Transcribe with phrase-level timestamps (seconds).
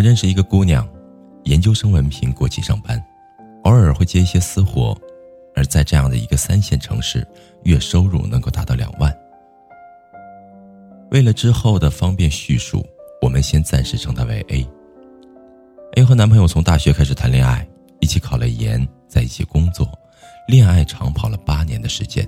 [0.00, 0.88] 我认识一个姑娘，
[1.44, 2.98] 研究生文凭，国企上班，
[3.64, 4.98] 偶尔会接一些私活，
[5.54, 7.22] 而在这样的一个三线城市，
[7.64, 9.14] 月收入能够达到两万。
[11.10, 12.82] 为了之后的方便叙述，
[13.20, 14.66] 我们先暂时称她为 A。
[15.96, 17.68] A 和男朋友从大学开始谈恋爱，
[18.00, 19.86] 一起考了研，在一起工作，
[20.48, 22.26] 恋爱长跑了八年的时间。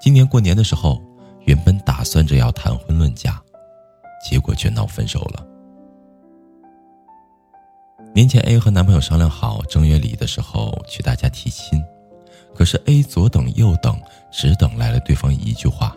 [0.00, 1.02] 今年过年的时候，
[1.46, 3.42] 原本打算着要谈婚论嫁，
[4.24, 5.48] 结果却闹分手了。
[8.14, 11.82] 年前，A 和男朋友商量好正月里的时候去大家提亲，
[12.54, 13.98] 可是 A 左等右等，
[14.30, 15.96] 只等来了对方一句话：“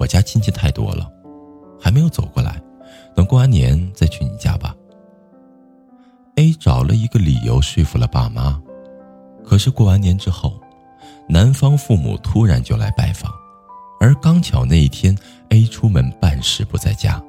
[0.00, 1.12] 我家亲戚太多了，
[1.78, 2.58] 还没有走过来，
[3.14, 4.74] 等过完年再去你家吧。
[6.36, 8.58] ”A 找了一个理由说服了爸妈，
[9.44, 10.58] 可是过完年之后，
[11.28, 13.30] 男方父母突然就来拜访，
[14.00, 15.14] 而刚巧那一天
[15.50, 17.22] A 出门办事不在家。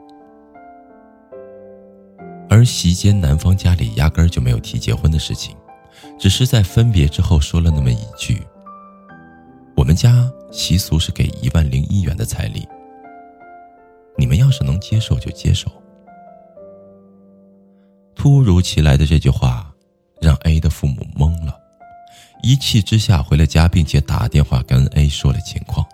[2.49, 5.55] 而席间，男方家里压根儿就没有提结婚的事情，
[6.17, 8.41] 只是在分别之后说了那么一句
[9.77, 12.67] ：“我们家习俗是给一万零一元的彩礼，
[14.17, 15.71] 你们要是能接受就接受。”
[18.15, 19.71] 突如其来的这句话，
[20.19, 21.55] 让 A 的父母懵了，
[22.41, 25.85] 一气之下回了家，并且打电话跟 A 说了情况。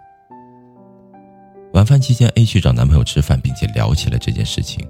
[1.73, 4.87] 晚饭期间，A 去找男朋友吃饭，并且聊起了这件事情。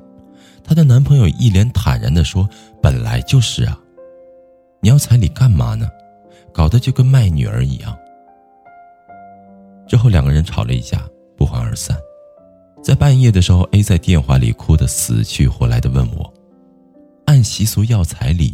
[0.67, 2.49] 她的男朋友一脸坦然地说
[2.81, 3.79] ：“本来就是啊，
[4.81, 5.87] 你要彩礼干嘛呢？
[6.51, 7.95] 搞得就跟卖女儿一样。”
[9.87, 11.95] 之后两个人吵了一架，不欢而散。
[12.83, 16.33] 在半夜的时候，A 在电话里哭得死去活来的问我
[17.25, 18.51] ：“按习俗要彩礼，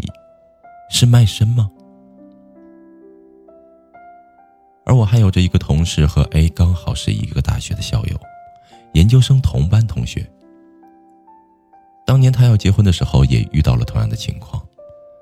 [0.89, 1.71] 是卖身吗？”
[4.83, 8.19] 而我还有着一个同事和 A 刚好是一个大学的校友，
[8.93, 10.29] 研究生同班同学。
[12.11, 14.61] 当年她要结婚的时候，也遇到了同样的情况。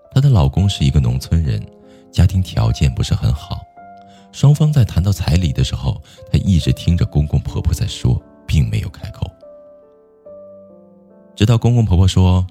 [0.10, 1.64] 她的老公是一个农村人，
[2.12, 3.60] 家庭条件不是很好。
[4.32, 6.02] 双方在谈到彩礼的时候，
[6.32, 9.30] 她一直听着公公婆婆在说，并没有开口。
[11.36, 12.44] 直到公公婆婆说：“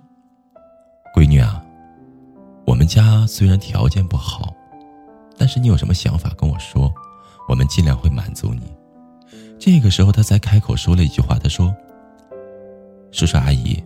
[1.17, 1.61] 闺女啊，
[2.65, 4.55] 我们家虽然条件不好，
[5.37, 6.95] 但是你有什么想法跟我说，
[7.49, 8.73] 我们尽量会满足你。”
[9.59, 11.75] 这个时候，她才开口说了一句话：“她说，
[13.11, 13.83] 叔叔阿姨。”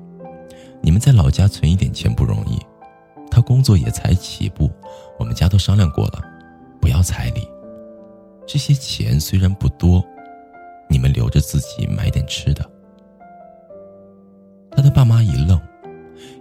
[0.82, 2.59] 你们在老家存一点钱不容易，
[3.31, 4.70] 他工作也才起步，
[5.19, 6.20] 我们家都商量过了，
[6.81, 7.48] 不要彩礼。
[8.47, 10.04] 这些钱虽然不多，
[10.88, 12.69] 你们留着自己买点吃的。
[14.72, 15.60] 他的爸妈一愣，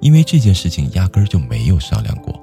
[0.01, 2.33] 因为这件事情压根儿就没有商量过，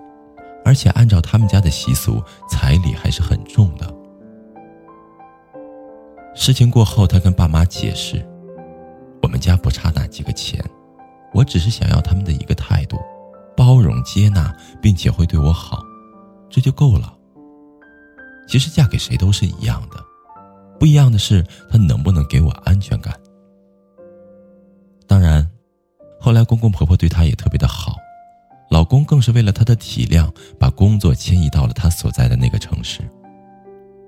[0.65, 3.93] 而且按照他们家的习俗，彩礼还是很重的。
[6.35, 8.25] 事情过后，他跟爸妈解释，
[9.23, 10.65] 我们家不差那几个钱。
[11.39, 12.99] 我只是想要他们的一个态度，
[13.57, 15.81] 包容接纳，并且会对我好，
[16.51, 17.17] 这就够了。
[18.49, 20.05] 其实嫁给谁都是一样的，
[20.81, 23.15] 不一样的是他能不能给我安全感。
[25.07, 25.49] 当然，
[26.19, 27.95] 后来公公婆婆对她也特别的好，
[28.69, 30.29] 老公更是为了她的体谅，
[30.59, 33.09] 把工作迁移到了他所在的那个城市。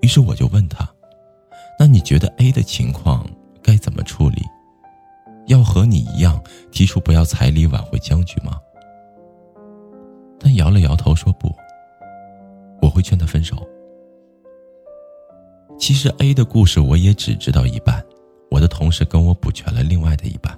[0.02, 0.84] 于是我就问他
[1.78, 3.24] ：“那你觉得 A 的情况
[3.62, 4.42] 该怎么处理？”
[5.50, 6.40] 要和你一样
[6.70, 8.60] 提出不要彩礼挽回僵局吗？
[10.38, 11.52] 他摇了摇头说不。
[12.80, 13.56] 我会劝他分手。
[15.76, 18.00] 其实 A 的故事我也只知道一半，
[18.48, 20.56] 我的同事跟我补全了另外的一半。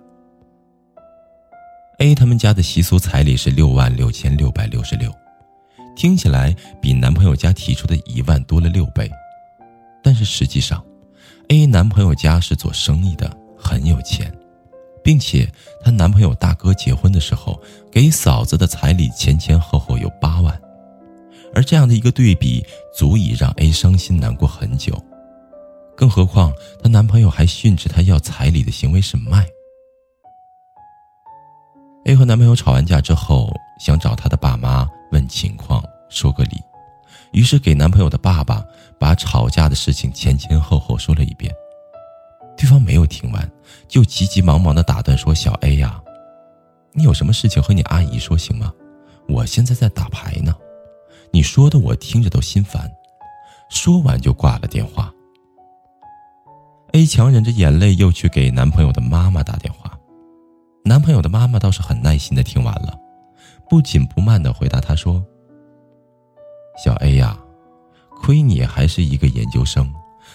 [1.98, 5.10] A 他们家的习俗彩礼是六万六千六百六十六，
[5.96, 9.10] 听起来比男朋友家提出的一万多了六倍，
[10.02, 10.84] 但是实际上
[11.48, 14.30] ，A 男朋友家是做生意的，很有钱。
[15.02, 15.50] 并且，
[15.82, 17.60] 她男朋友大哥结婚的时候，
[17.90, 20.60] 给嫂子的彩礼前前后后有八万，
[21.54, 22.64] 而这样的一个对比，
[22.94, 25.00] 足以让 A 伤心难过很久。
[25.96, 26.52] 更何况，
[26.82, 29.46] 她男朋友还训斥她要彩礼的行为是卖。
[32.06, 36.60] A 和男朋友吵完架之后，想找她的爸妈问情况，说个理，
[37.32, 38.64] 于是给男朋友的爸爸
[38.98, 41.54] 把吵架的事情前前后后说了一遍，
[42.56, 43.48] 对方没有听完，
[43.88, 46.02] 就急急忙忙的打断说：“小 A 呀，
[46.92, 48.72] 你有什么事情和你阿姨说行吗？
[49.28, 50.54] 我现在在打牌呢，
[51.30, 52.90] 你说的我听着都心烦。”
[53.70, 55.10] 说完就挂了电话。
[56.92, 59.98] A 强忍着眼泪又去给男朋友的妈妈打电话，
[60.84, 62.94] 男朋友的妈妈倒是很耐心的听完了，
[63.70, 65.24] 不紧不慢的回答他说
[66.84, 67.38] ：“小 A 呀，
[68.20, 69.90] 亏你还是一个研究生。”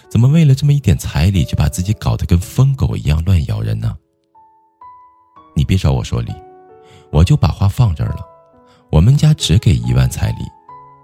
[0.09, 3.95] 怎么为了这么一点彩礼就把自己搞得跟疯狗一样乱咬人呢？
[5.55, 6.33] 你别找我说理，
[7.11, 8.19] 我就把话放这儿了。
[8.89, 10.45] 我们家只给一万彩礼，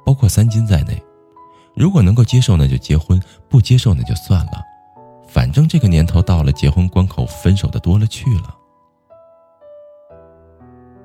[0.05, 1.01] 包括三金在内。
[1.75, 3.19] 如果能够接受，那就结婚；
[3.49, 4.61] 不接受，那就算了。
[5.27, 8.55] 反正这个年头到了，结婚关口，分手的多了去了。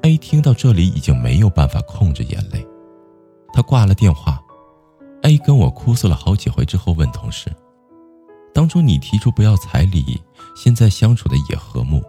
[0.03, 2.65] A 听到这里已经没有办法控制眼泪，
[3.53, 4.41] 他挂了电话。
[5.23, 7.51] A 跟我哭诉了好几回之后，问同事。
[8.59, 10.21] 当初你提出不要彩礼，
[10.57, 12.03] 现在相处的也和睦，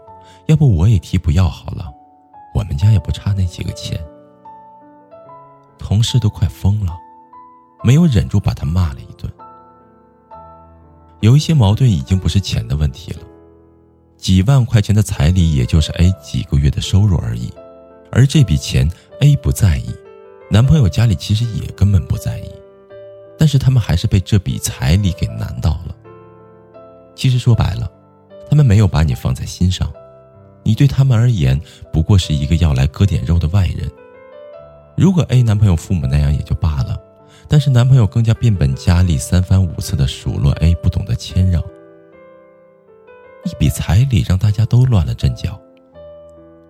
[0.48, 1.94] 要不我也提不要好了，
[2.56, 4.04] 我们家也不差那几个钱。
[5.78, 6.98] 同事都快疯了，
[7.84, 9.32] 没有忍住把他骂了一顿。
[11.20, 13.20] 有一些矛盾已经不是钱的问题了，
[14.18, 17.54] 几万块钱的彩礼也就是 A 几个月的收入而已，
[18.12, 18.90] 而这笔钱
[19.22, 19.94] A 不在意，
[20.50, 22.50] 男朋友家里其实也根本不在意，
[23.38, 25.79] 但是他们还是被这笔彩礼给难到。
[27.20, 27.92] 其实说白了，
[28.50, 29.92] 他们没有把你放在心上，
[30.64, 31.60] 你对他们而言
[31.92, 33.92] 不过是一个要来割点肉的外人。
[34.96, 36.98] 如果 A 男朋友父母那样也就罢了，
[37.50, 41.62] 但是男朋友更加变本加厉，三番五次的数落 A 不懂得谦让。
[43.44, 45.60] 一笔彩礼让大家都乱了阵脚。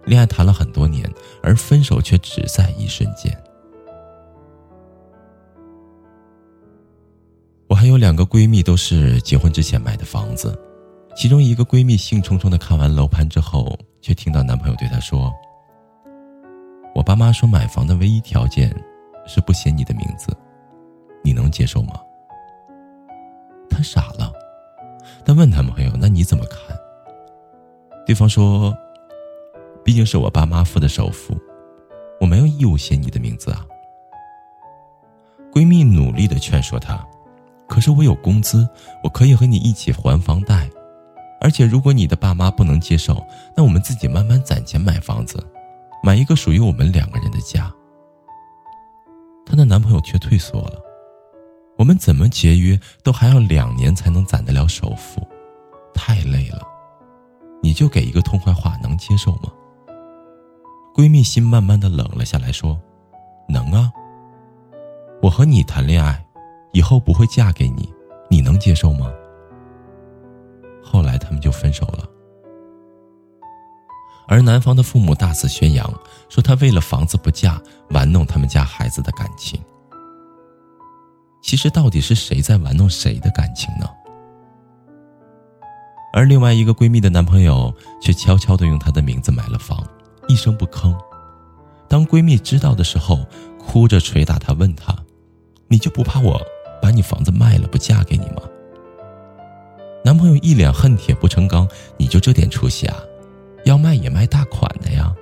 [0.06, 1.08] 恋爱谈了很多年，
[1.44, 3.32] 而分手却只在一瞬间。
[7.80, 10.54] 还有两个闺蜜，都是结婚之前买的房子。
[11.16, 15.34] 其中一个闺蜜兴冲冲的看完楼盘之后，却听到男朋友对她说
[16.94, 18.70] ：“我爸妈说买房的唯一条件
[19.26, 20.36] 是不写你的名字，
[21.24, 21.94] 你能接受吗？”
[23.72, 24.30] 她傻了，
[25.26, 26.78] 她问男朋友：“那你怎么看？”
[28.06, 28.78] 对方说
[29.86, 31.34] ：“毕竟是我爸妈付的首付，
[32.20, 33.66] 我没有义务写你的名字啊。”
[35.50, 37.08] 闺蜜努力的劝说她。
[37.70, 38.68] 可是我有工资，
[39.04, 40.68] 我可以和你一起还房贷，
[41.40, 43.24] 而且如果你的爸妈不能接受，
[43.56, 45.42] 那我们自己慢慢攒钱买房子，
[46.04, 47.72] 买一个属于我们两个人的家。
[49.46, 50.82] 她的男朋友却退缩了，
[51.78, 55.22] 我们怎么节约都还要两年才能攒得了首付，
[55.94, 56.62] 太累了，
[57.62, 59.52] 你就给一个痛快话，能接受吗？
[60.96, 62.78] 闺蜜心慢慢的冷了下来，说
[63.48, 63.92] ：“能啊，
[65.22, 66.24] 我和你谈恋爱。”
[66.72, 67.92] 以后不会嫁给你，
[68.30, 69.12] 你能接受吗？
[70.84, 72.04] 后来他们就分手了，
[74.28, 75.92] 而男方的父母大肆宣扬，
[76.30, 79.60] 说他为了房子不嫁，玩弄他们家孩子的感情。
[81.42, 83.88] 其实到底是谁在玩弄谁的感情呢？
[86.12, 89.86] 而另外一个闺蜜的男朋友却悄悄的用她的名字买了房，
[90.28, 90.96] 一声不吭。
[91.88, 93.26] 当闺蜜知道的时候，
[93.60, 94.96] 哭着捶打她，问她
[95.70, 96.42] ：“你就不怕我？”
[96.82, 98.44] 把你房子卖了不嫁给你吗？
[100.04, 101.68] 男朋友一脸恨铁不成钢，
[101.98, 102.98] 你就这点出息啊？
[103.66, 105.14] 要卖也卖大款的呀。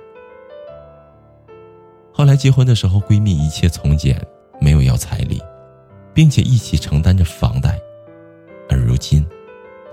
[2.12, 4.20] 后来结婚的时候，闺蜜一切从简，
[4.60, 5.42] 没有要彩礼，
[6.14, 7.78] 并且一起承担着房贷。
[8.70, 9.26] 而如今，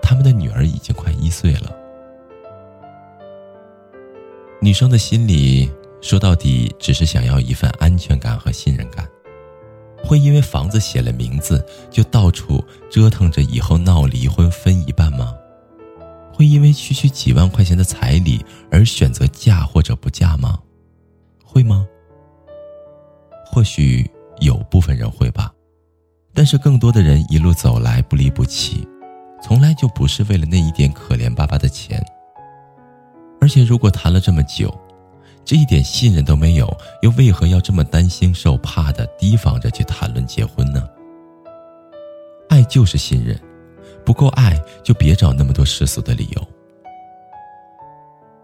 [0.02, 1.76] 他们的女儿已经快一岁了。
[4.62, 5.70] 女生的心里
[6.02, 9.08] 说到底，只是想要一份安全感和信任感。
[10.06, 15.34] 会因为房子写了名字就到处折腾着以后闹离婚分一半吗？
[16.32, 20.60] 会因为区区几万块钱的彩礼而选择嫁或者不嫁吗？
[21.44, 21.88] 会吗？
[23.46, 24.10] 或许
[24.42, 25.52] 有部分人会吧，
[26.34, 28.86] 但是更多的人一路走来不离不弃，
[29.42, 32.04] 从来就不是为了那一点可怜巴巴的钱。
[33.40, 34.78] 而且如果谈了这么久，
[35.46, 40.90] 这一点信任都没有，又为何要这么担心受怕的提防着去谈论结婚呢？
[42.50, 43.40] 爱就是信任，
[44.04, 46.48] 不够爱就别找那么多世俗的理由。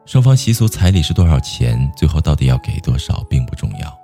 [0.06, 4.00] 双方习俗彩礼是多少钱，最后到底要给多少并不重要，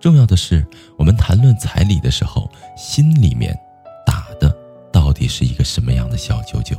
[0.00, 3.58] 重要的是我们谈论彩礼的时候，心里面
[4.06, 4.54] 打的
[4.92, 6.76] 到底是一个什么样的小九九。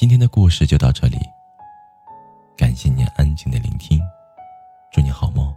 [0.00, 1.18] 今天的故事就到这里。
[2.56, 4.00] 感谢您安静的聆听，
[4.92, 5.52] 祝你好梦，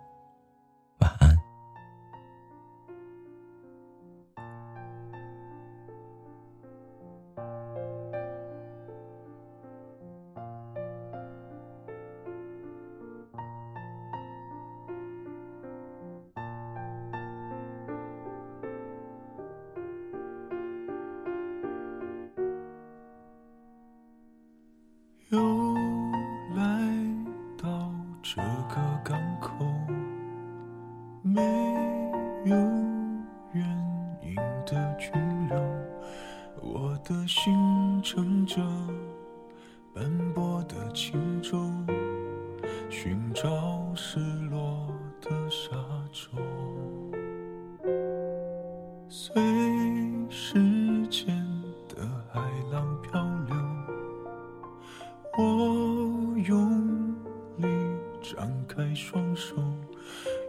[58.34, 59.56] 张开双手，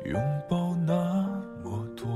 [0.05, 0.15] 拥
[0.49, 0.95] 抱那
[1.65, 2.07] 么多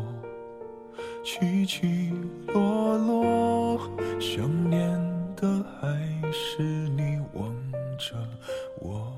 [1.25, 2.12] 起起
[2.46, 3.80] 落落，
[4.20, 4.88] 想念
[5.35, 5.99] 的还
[6.32, 7.52] 是你望
[7.99, 8.14] 着
[8.80, 9.15] 我。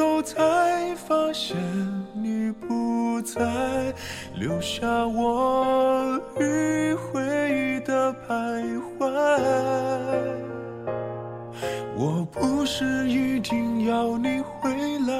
[0.00, 1.54] 头才发现
[2.14, 3.92] 你不在，
[4.34, 9.06] 留下我迂回的徘徊。
[11.98, 14.70] 我不是一定要你回
[15.06, 15.12] 来。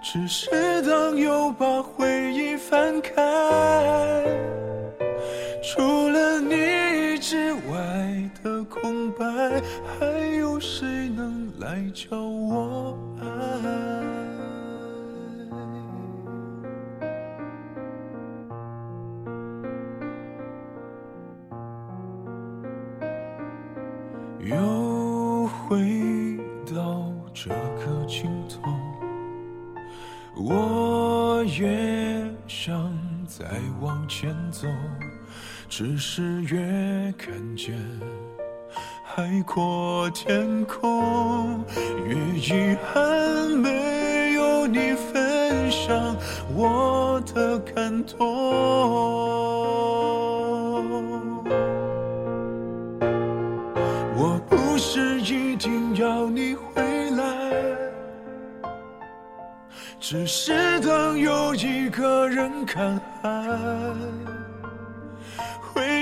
[0.00, 3.10] 只是当又把回忆翻开，
[8.42, 9.62] 的空白，
[9.98, 13.93] 还有谁能来教我爱？
[36.16, 37.74] 是越看见
[39.02, 41.64] 海阔天空，
[42.06, 46.16] 越遗憾没有你分享
[46.54, 48.16] 我的感动。
[54.16, 57.24] 我不是一定要你回来。
[59.98, 63.28] 只是当有一个人看海，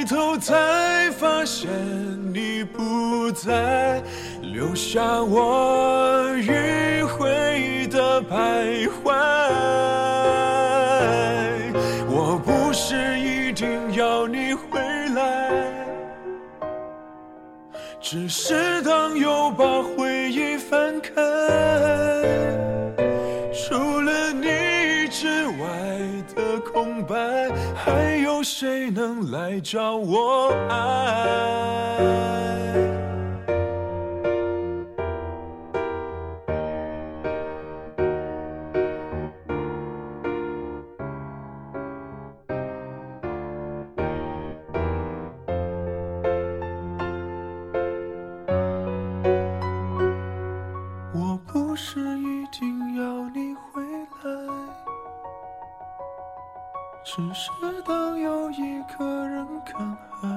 [0.02, 1.70] 回头才发现
[2.34, 4.02] 你不在，
[4.42, 9.12] 留下我迂回的徘徊。
[12.08, 14.80] 我不是一定要你回
[15.14, 15.72] 来，
[18.00, 19.64] 只是当又把
[27.92, 31.98] 还有谁能来找我爱？
[57.04, 57.50] 只是
[57.84, 60.28] 当又一个人看海，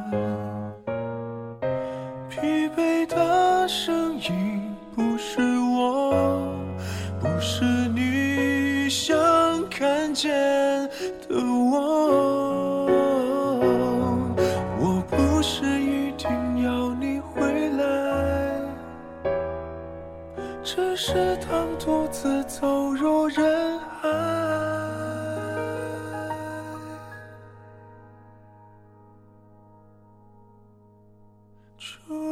[2.28, 6.58] 疲惫的声音不是我，
[7.20, 9.16] 不是你想
[9.70, 10.55] 看见。
[31.96, 32.25] show.